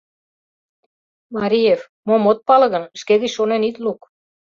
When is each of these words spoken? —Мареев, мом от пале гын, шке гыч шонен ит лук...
—Мареев, 1.35 1.81
мом 2.07 2.23
от 2.31 2.39
пале 2.47 2.67
гын, 2.73 2.83
шке 2.99 3.13
гыч 3.21 3.31
шонен 3.37 3.61
ит 3.69 3.77
лук... 3.83 4.01